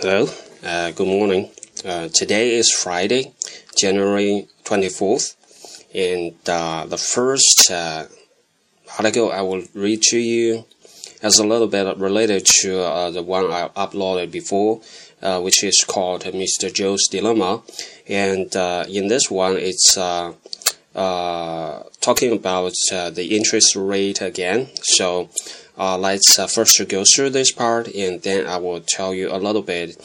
[0.00, 0.26] Hello,
[0.64, 1.50] uh, good morning.
[1.84, 3.32] Uh, today is Friday,
[3.78, 5.36] January 24th,
[5.94, 8.06] and uh, the first uh,
[8.98, 10.64] article I will read to you
[11.22, 14.80] is a little bit related to uh, the one I uploaded before,
[15.22, 16.74] uh, which is called Mr.
[16.74, 17.62] Joe's Dilemma.
[18.08, 18.52] And
[18.88, 20.34] in this one, it's talking
[22.32, 24.70] about the interest rate again.
[24.82, 25.30] So
[25.76, 29.38] uh, let's uh, first go through this part, and then I will tell you a
[29.38, 29.96] little bit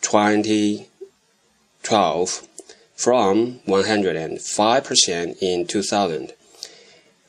[0.00, 2.48] 2012
[2.96, 6.32] from 105% in 2000.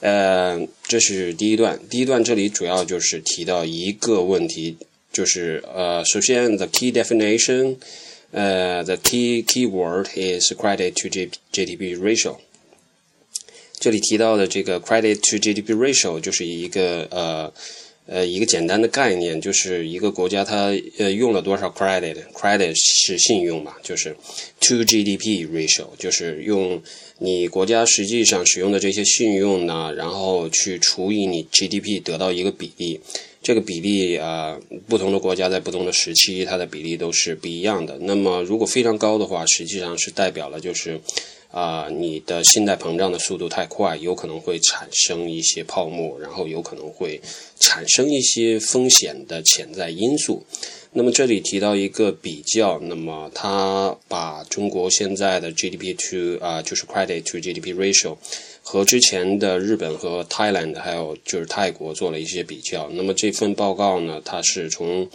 [0.00, 1.78] 呃，这是第一段。
[1.90, 4.78] 第一段这里主要就是提到一个问题，
[5.12, 7.76] 就是呃，首先 the key definition，
[8.30, 12.38] 呃，the key keyword is credit to G GDP ratio。
[13.78, 17.52] 这里提到的这个 credit to GDP ratio 就是一个呃
[18.07, 24.15] 呃一个简单的概念，就是一个国家它呃用了多少 credit，credit 是信用嘛，就是
[24.59, 26.81] to GDP ratio 就是用
[27.19, 32.99] 你国家实际上使用的这些信用呢，然后去除以你 GDP 得到一个比例。
[33.41, 37.95] 这个比例啊、不同的国家在不同的时期，它的比例都是不一样的。
[38.01, 40.99] 那么如果非常高的话，实际上是代表了就是
[41.55, 47.21] 啊、你的信贷膨胀的速度太快，有可能会产生一些泡沫，然后有可能会
[47.61, 50.43] 产生一些风险的潜在因素。
[50.91, 58.17] 那么这里提到一个比较，那么他把中国现在的 GDP to 啊、就是 credit to GDP ratio
[58.61, 62.89] 和之前的日本和 Thailand 还有就是泰国做了一些比较。
[62.91, 65.09] 那么这份报告呢，它是从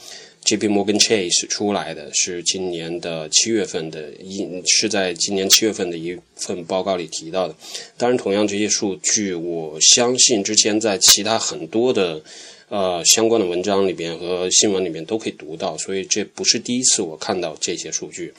[0.51, 7.55] JP Morgan Chase 出来的，是今年的七月份的一，是在今年七月份的一份报告里提到的。
[7.97, 12.21] 当然，同样这些数据，我相信之前在其他很多的。
[12.69, 18.33] 呃，相关的文章里边和新闻里面都可以读到，所以这不是第一次我看到这些数据，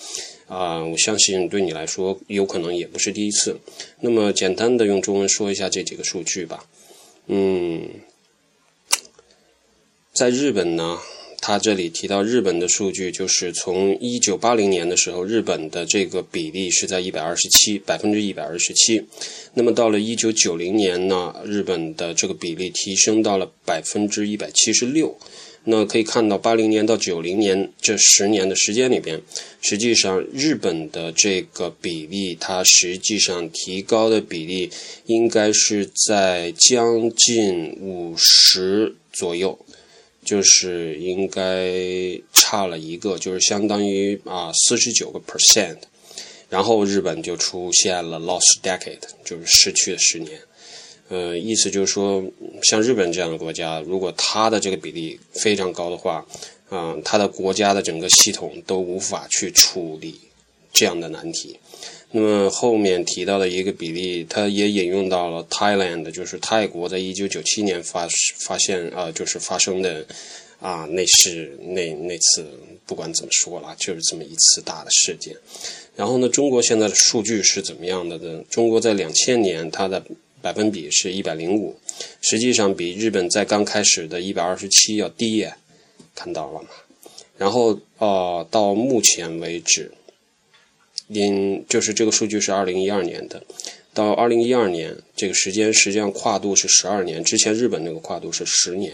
[0.48, 3.60] 啊、我相信对你来说有可能也不是第一次。
[4.00, 6.64] 那么简单的用中文说一下这几个数据吧。
[7.28, 7.90] 嗯，
[10.14, 10.98] 在日本呢，
[11.41, 19.03] 他这里提到日本的数据，就是从一九八零年的时候，日本的这个比例是在一百二十七，百分之一百二十七。
[19.56, 25.18] 那么到了一九九零年呢，日本的这个比例提升到了百分之一百七十六。
[25.63, 29.22] 那可以看到，八零年到九零年这十年的时间里边，
[29.62, 34.72] 实际上日本的这个比例，它实际上提高的比例
[35.06, 39.59] 应该是在将近五十左右。
[40.24, 41.72] 就是应该
[42.34, 45.78] 差了一个，就是相当于啊四十九个 percent，
[46.50, 50.40] 然后日本就出现了 lost decade，就是失去的十年。
[51.10, 52.24] 呃，意思就是说，
[52.64, 56.26] 像日本这样的国家，如果它的这个比例非常高的话，
[56.70, 60.18] 啊、呃，它的国家的整个系统都无法去处理
[60.72, 61.60] 这样的难题。
[62.14, 68.06] 那么后面提到的一个比例，它也引用到了 Thailand，就是泰国在一九九七年发
[68.40, 70.06] 发现啊、呃，就是发生的
[70.60, 72.46] 啊，那是那那次
[72.86, 75.34] 不管怎么说啦，就是这么一次大的事件。
[75.96, 78.44] 然后呢，中国现在的数据是怎么样的呢？
[78.50, 80.04] 中国在两千年它的
[80.42, 81.78] 百分比是一百零五，
[82.19, 85.54] 实际上比日本在刚开始的一百二十七要低耶，
[86.14, 86.68] 看到了吗？
[87.38, 89.90] 然后呃，到目前为止。
[91.13, 93.44] 嗯就是这个数据是二零一二年的，
[93.94, 98.94] 到二零一二年这个时间实际上跨度是十二年，之前日本那个跨度是十年。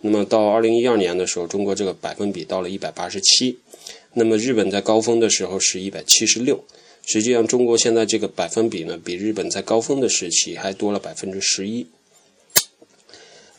[0.00, 3.58] 那么到二零一二年的时候，中国这个百分比到了一百八十七，
[4.14, 6.64] 那么日本在高峰的时候是一百七十六。
[7.04, 11.86] 实际上，中国现在这个百分比呢，比日本在高峰的时期还多了百分之十一。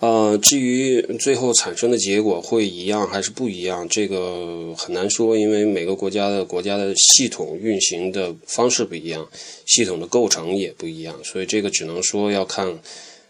[0.04, 9.26] 呃，至于最后产生的结果会一样还是不一样，这个很难说，因为每个国家的国家的系统运行的方式不一样，
[9.66, 12.68] 系统的构成也不一样，所以这个只能说要看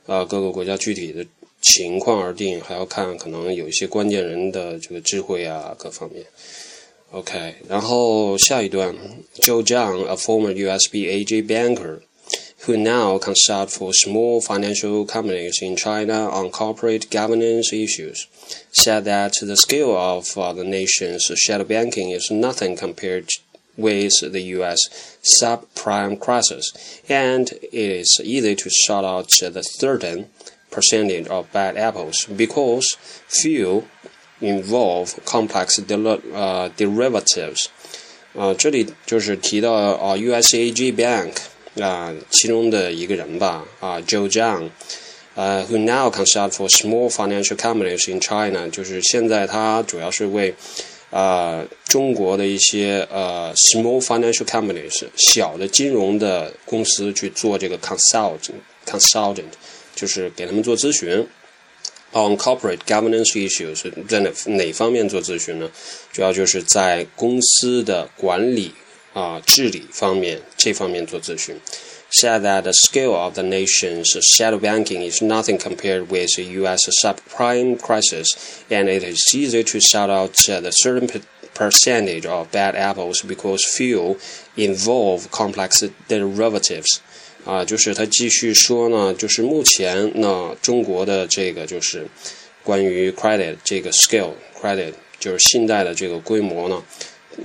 [0.07, 1.23] 啊各个国家具体的
[1.61, 6.25] 情况而定，还要看可能有一些关键人的这个智慧啊各方面。
[7.11, 8.95] OK，然后下一段
[9.39, 11.99] ，Joe Zhang，a former USB AJ banker。
[12.66, 18.26] who now consult for small financial companies in China on corporate governance issues,
[18.72, 23.28] said that the scale of uh, the nation's shadow banking is nothing compared
[23.76, 24.78] with the U.S.
[25.40, 30.28] subprime crisis, and it is easy to sort out the certain
[30.70, 32.96] percentage of bad apples because
[33.28, 33.87] few
[34.40, 37.69] involve complex uh, derivatives.
[38.34, 41.32] 啊、呃，这里就是提到啊、呃、，USAG Bank
[41.79, 44.69] 啊，其中的一个人吧，啊，Joe Zhang，
[45.35, 50.53] 呃，who now consult for small financial companies in China，就是现在他主要是为
[51.09, 59.43] 啊中国的一些呃 small financial companies 小的金融的公司去做这个 consultant，consultant，
[59.95, 61.27] 就是给他们做咨询。
[62.15, 65.67] On corporate governance issues，在哪哪方面做咨询呢？
[66.11, 68.71] 主要就是在公司的管理。
[69.13, 71.56] 啊治理方面这方面做咨询
[72.19, 76.81] ，said that the scale of the nation's shadow banking is nothing compared with the U.S.
[77.04, 78.27] subprime crisis,
[78.69, 81.07] and it is easy to shout out the certain
[81.54, 84.18] percentage of bad apples because few
[84.57, 87.00] involve complex derivatives.
[87.45, 92.07] 啊，就是他继续说呢，就是目前呢，中国的这个就是
[92.63, 96.81] 关于 credit 这个 scale credit 就是信贷的这个规模呢。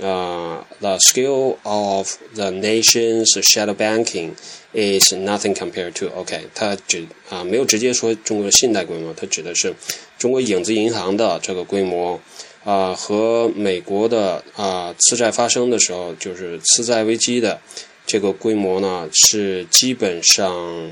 [0.01, 4.31] 啊 the scale of the nation's shadow banking
[4.73, 9.73] is nothing compared to OK，它指啊、没有直接说中国的信贷规模，它指的是
[10.17, 12.19] 中国影子银行的这个规模
[12.63, 17.59] 啊、和美国的啊、次债发生的时候，就是次债危机的
[18.05, 20.91] 这个规模呢是基本上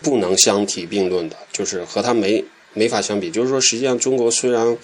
[0.00, 3.30] 不能相提并论的，就是和它没没法相比。
[3.30, 4.78] 就是说，实际上中国虽然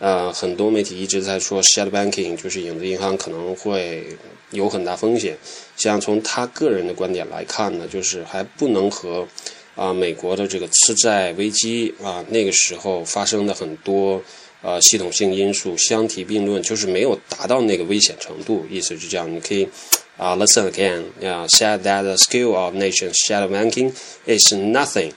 [0.00, 4.06] 呃，很多媒体一直在说 shadow banking，就是影子银行可能会
[4.50, 5.36] 有很大风险。
[5.76, 9.28] 像从他个人的观点来看呢，就是还不能和
[9.76, 14.22] 啊美国的这个次债危机啊那个时候发生的很多
[14.62, 18.66] 呃系统性因素相提并论，就是没有达到那个危险程度。
[18.70, 19.68] 意思是这样，你可以
[20.16, 23.92] 啊 listen again，啊 said that the scale of nation's shadow banking
[24.24, 25.12] is nothing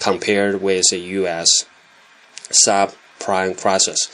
[0.00, 1.46] compared with the U.S.
[2.50, 4.08] subprime crisis.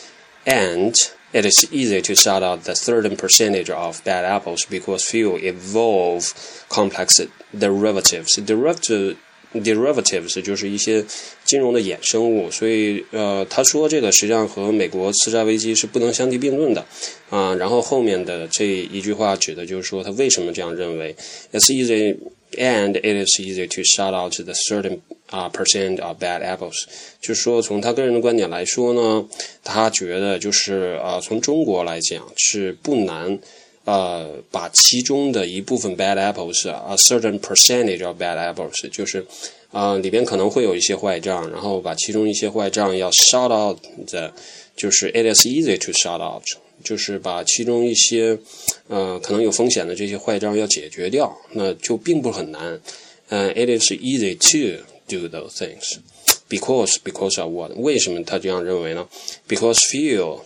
[0.46, 0.94] and
[1.34, 6.32] it is easy to sort out the certain percentage of bad apples because few involve
[6.70, 7.20] complex
[7.52, 8.38] derivatives.
[8.38, 9.18] Derivative
[9.54, 11.06] derivatives 就是一些
[11.46, 16.86] 金融的衍生物，所以呃，他说这个实际上和美国次贷危机是不能相提并论的
[17.30, 17.56] 啊。
[17.56, 21.16] 然后后面的这一句话指的就是说他为什么这样认为？
[21.54, 22.18] It's easy
[22.59, 25.01] and it is easy to sort out the certain
[25.31, 26.85] 啊，percent of bad apples，
[27.21, 29.27] 就是说从他个人的观点来说呢，
[29.63, 33.39] 他觉得就是啊，从中国来讲是不难，
[33.85, 39.25] 呃，把其中的一部分 bad apples 啊，certain percentage of bad apples，就是
[39.71, 44.33] 啊里边可能会有一些坏账，然后把其中一些坏账要 shout out 的，
[44.77, 46.43] 就是 it is easy to shout out，
[46.83, 48.39] 就是把其中一些
[48.89, 52.81] 呃可能有风险的这些坏账要解决掉，那就并不很难，
[53.29, 54.85] 嗯，it is easy to。
[55.11, 55.99] do those things.
[56.49, 57.73] Because because of what？
[57.75, 59.09] 为什么他这样认为呢
[59.49, 60.43] ？Because few，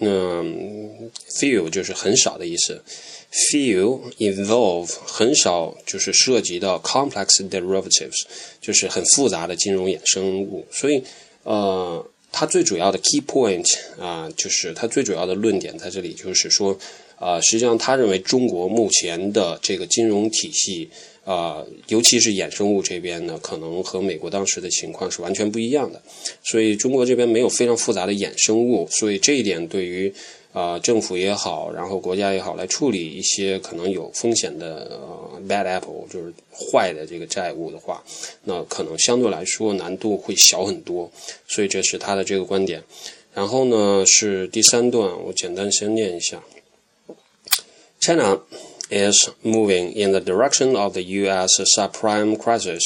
[0.00, 2.82] 嗯，few 就是很少的意思。
[3.30, 8.24] Few involve 很少就是涉及到 complex derivatives，
[8.60, 10.66] 就是很复杂的金融衍生物。
[10.72, 11.04] 所以，
[11.44, 13.66] 呃，他最主要的 key point
[13.98, 16.78] 啊，就是他最主要的论点在这里，就是说，
[17.18, 20.88] 啊，实际上他认为中国目前的这个金融体系。
[21.26, 26.00] 啊，尤其是衍生物这边呢，可能和美国当时的情况是完全不一样的。
[26.44, 30.14] 所以中国这边没有非常复杂的衍生物，所以这一点对于
[30.56, 34.98] 啊政府也好，然后国家也好，来处理一些可能有风险的
[35.46, 38.02] bad apple，就是坏的这个债务的话，
[38.44, 41.10] 那可能相对来说难度会小很多。
[41.46, 42.82] 所以这是他的这个观点。
[43.34, 46.42] 然后呢是第三段，我简单先念一下。
[48.00, 48.40] China
[48.90, 51.50] is moving in the direction of the U.S.
[51.76, 52.82] subprime crisis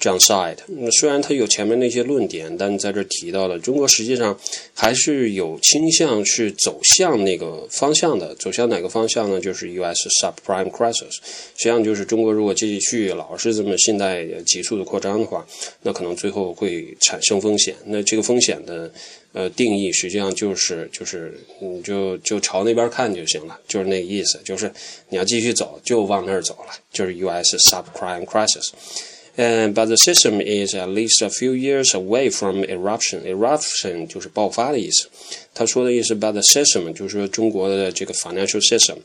[0.00, 0.58] downside。
[0.92, 4.36] 虽然它有前面那些论点，但在这提到了中国实际上
[4.74, 8.34] 还是有倾向去走向那个方向的。
[8.34, 9.40] 走向哪个方向呢？
[9.40, 10.08] 就是 U.S.
[10.20, 11.14] subprime crisis。
[11.56, 15.46] 实际上就是中国如果继续老是这么信贷急速的扩张的话，
[15.82, 17.74] 那可能最后会产生风险。
[17.86, 18.90] 那这个风险的。
[19.33, 24.71] 呃，定义实际上就是就是你就就朝那边看就行了，就是那个意思，就是
[25.09, 27.55] 你要继续走就往那儿走了，就是 U.S.
[27.69, 33.21] subprime crisis。And but the system is at least a few years away from eruption.
[33.21, 35.07] Eruption 就是爆发的意思。
[35.53, 38.97] 他说的意思，but the system 就是说中国的这个 financial system，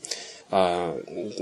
[0.49, 0.91] 啊、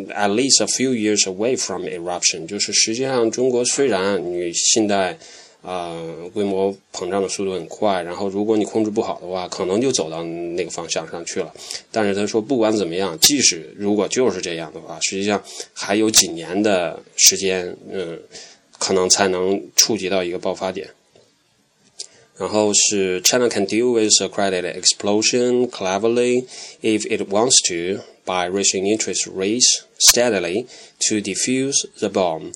[0.10, 5.18] uh,，at least a few years away from eruption，就是实际上中国虽然你信贷。
[5.63, 5.93] 啊，
[6.33, 11.53] 规模膨胀的速度很快，然后如果你控制不好的话，可能就走到那个方向上去了。
[11.91, 18.19] 但是他说，不管怎么样，即使如果就是这样的话，实际上还有几年的时间，嗯，
[18.79, 20.89] 可能才能触及到一个爆发点。
[22.39, 26.47] 然后是 China can deal with a credit explosion cleverly
[26.81, 30.67] if it wants to by raising interest rates steadily
[31.09, 32.53] to defuse the bomb.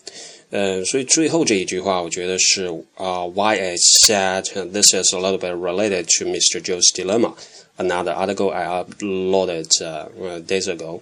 [0.50, 3.76] 呃，所以最后这一句话，我觉得是啊、，Why I
[4.06, 6.60] said this is a little bit related to Mr.
[6.60, 7.32] Joe's dilemma,
[7.78, 11.00] another article I uploaded uh, days ago。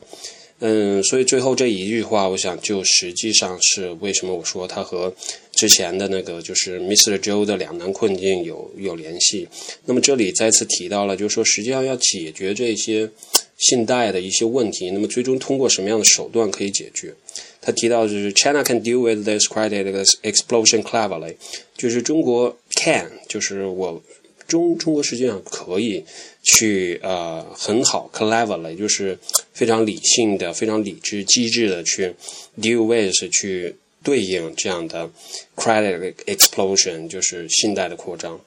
[0.61, 5.13] 嗯，所以最后这一句话，我想就实际上是为什么我说它和
[5.51, 7.19] 之前的那个就是 Mr.
[7.19, 9.49] Joe 的两难困境有有联系。
[9.87, 13.11] 那么这里再次提到了，就是说实际上要解决这些
[13.61, 17.15] 信贷的一些问题，那么最终通过什么样的手段可以解决？
[17.61, 19.85] 他提到就是 China can deal with this credit
[20.23, 21.37] explosion cleverly，
[21.77, 24.03] 就是中国 can，就是我
[24.49, 26.03] 中中国实际上可以
[26.43, 29.19] 去呃很好 cleverly，就是
[29.53, 32.15] 非常理性的、非常理智、机智的去
[32.59, 35.11] deal with 去对应这样的
[35.55, 38.41] credit explosion，就是信贷的扩张。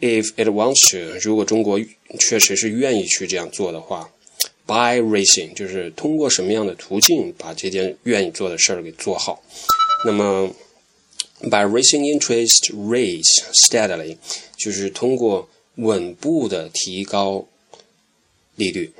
[0.00, 1.78] If it wants to，如果中国
[2.18, 4.10] 确实是愿意去这样做的话。
[4.68, 9.42] By raising 就是通过什么样的途径把这件愿意做的事儿给做好。
[10.04, 10.54] 那么
[11.40, 14.18] ，by raising interest rates steadily
[14.58, 17.48] 就是通过稳步的提高
[18.56, 18.92] 利率。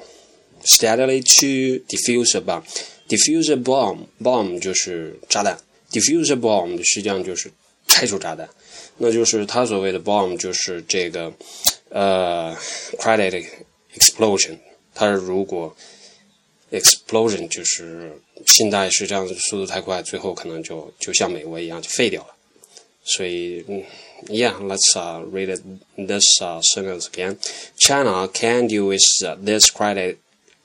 [0.65, 2.63] Steadily to diffuse a bomb.
[3.07, 4.07] Diffuse a bomb.
[4.23, 5.59] Bomb 就是炸弹。
[5.93, 7.53] Diffuse a bomb 实际上就是
[7.87, 8.49] 拆除炸弹。
[8.97, 11.31] 那就是他所谓的 bomb 就是这个
[11.91, 12.57] 呃
[12.99, 13.45] credit
[13.95, 14.57] explosion。
[14.98, 15.76] 它如果
[16.72, 18.12] explosion 就是
[18.48, 22.36] 信贷是这样子速度太快，最后可能就就像美国一样就废掉了。
[23.06, 23.84] 所以，嗯，
[24.28, 25.62] Yeah, let's uh, read it,
[25.98, 27.38] this uh, sentence again.
[27.78, 30.18] China can deal with uh, this credit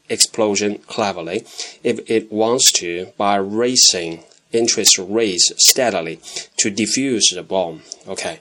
[0.09, 1.45] explosion cleverly
[1.83, 4.21] if it wants to by raising
[4.53, 6.21] interest rates steadily
[6.59, 7.81] to defuse the bomb.
[8.07, 8.39] OK，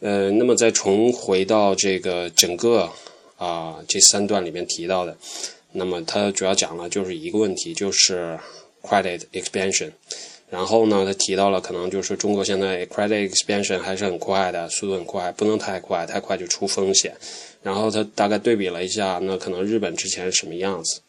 [0.00, 2.92] 呃，那么再重回到这个整个。
[3.43, 5.17] 啊，这三段里面提到的，
[5.73, 8.39] 那么它主要讲了就是一个问题，就是
[8.81, 9.91] credit expansion。
[10.49, 17.13] 然后呢，他提到了可能就是中国现在 credit expansion 还是很快的，速度很快，不能太快，太快就出风险。
[17.63, 21.01] 然后他大概对比了一下，那可能日本之前是什么样子，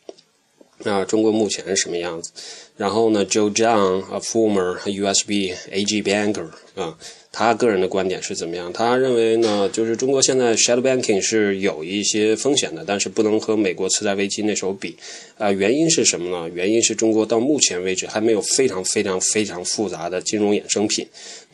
[0.78, 2.32] 那中国目前是什么样子。
[2.76, 6.96] 然后呢，Joe John，a former USB AG banker，啊。
[7.36, 8.72] 他个人的观点是怎么样？
[8.72, 14.96] 他认为呢，就是中国现在 shadow banking 是有一些风险的，但是不能和美国次贷危机那时候比。
[15.36, 16.48] 啊，原因是什么呢？
[16.54, 21.04] 原因是中国到目前为止还没有非常非常非常复杂的金融衍生品。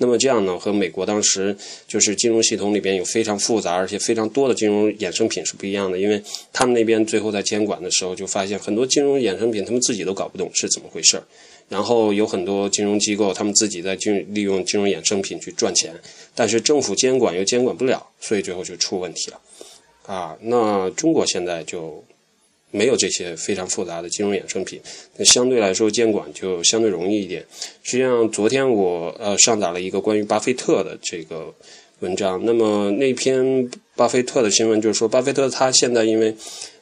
[0.02, 1.54] 那么这样呢，和美国当时
[1.86, 5.98] 就是金融系统里边有非常复杂而且非常多的金融衍生品是不一样的。
[5.98, 6.20] 因为
[6.54, 11.22] 他们那边最后在监管的时候就发现很多金融衍生品他们自己都搞不懂是怎么回事儿。
[11.68, 15.94] 然后有很多金融机构，他们自己在金利用金融衍生品去赚钱，
[16.34, 19.40] 但是政府监管又监管不了，所以最后就出问题了。
[20.06, 22.02] 啊，那中国现在就
[22.70, 24.80] 没有这些非常复杂的金融衍生品，
[25.16, 27.44] 那相对来说监管就相对容易一点。
[27.82, 31.54] 实际上，昨天我呃上载了一个关于巴菲特的这个
[32.00, 36.34] 文章，那么那篇巴菲特的新闻就是说，巴菲特他现在因为。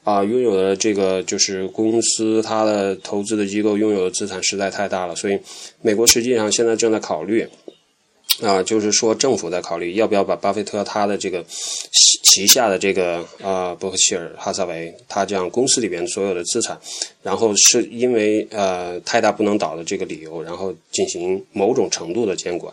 [0.05, 5.39] 啊，拥有的这个就是公司，它的投资的机构拥有的资产实在太大了，所以
[5.83, 7.47] 美国实际上现在正在考虑，
[8.41, 11.45] 啊，就是说政府在考虑要不要把巴菲特他的这个
[12.25, 16.79] 旗下的这个啊伯克希尔哈撒韦他这样公司里边所有的资产，
[17.23, 22.73] 然后是因为呃太大不能倒的这个理由，然后进行某种程度的监管，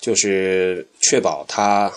[0.00, 1.92] 就是确保他。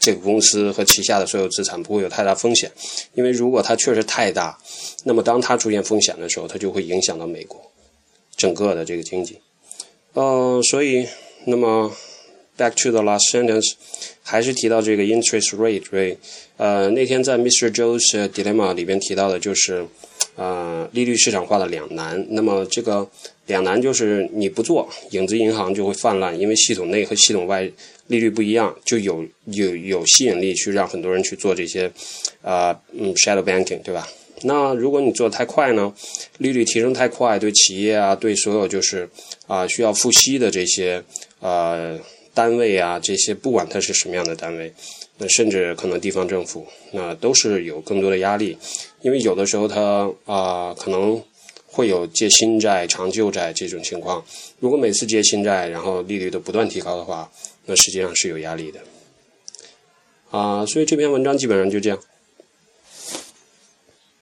[0.00, 2.70] 这个公司和旗下的所有资产不会有太大风险，
[3.14, 4.58] 因为如果它确实太大，
[5.04, 7.58] 那么当它出现风险的时候，它就会影响到美国。
[8.36, 9.38] 整个的这个经济。
[10.12, 11.08] 呃，所以
[11.46, 11.90] 那么
[12.56, 13.72] back to the last sentence，
[14.22, 16.16] 还是提到这个 interest rate，rate。
[16.56, 17.70] 呃，那天在 Mr.
[17.72, 19.86] Joe's dilemma 里边提到的就是。
[20.36, 22.26] 呃，利率市场化的两难。
[22.30, 23.08] 那么这个
[23.46, 27.70] 两难就是你不做，影子银行就会泛滥，因为系统内和系统外
[28.08, 31.88] 利率不一样，就有有有吸引力去让很多人去做这些，
[32.42, 34.08] 呃，嗯，shadow banking，对吧？
[34.42, 35.94] 那如果你做的太快呢，
[36.38, 39.08] 利率提升太快，对企业啊，对所有就是
[39.46, 41.00] 啊需要付息的这些
[41.38, 41.96] 呃
[42.34, 44.72] 单位啊，这些不管它是什么样的单位。
[45.16, 48.58] 那甚至可能地方政府，那都是有更多的压力，
[49.00, 51.22] 因为有的时候它啊可能
[51.66, 54.24] 会有借新债偿旧债这种情况。
[54.58, 57.30] 如果每次借新债，然后利率都不断提高的话，
[57.66, 58.80] 那实际上是有压力的。
[60.30, 61.98] 啊，所以这篇文章基本上就这样。